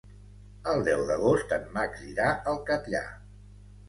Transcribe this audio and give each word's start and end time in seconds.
El 0.69 0.79
deu 0.85 1.03
d'agost 1.09 1.53
en 1.57 1.67
Max 1.75 2.01
irà 2.13 2.31
al 2.53 2.57
Catllar. 2.71 3.03